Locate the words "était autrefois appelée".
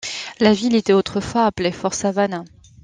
0.75-1.71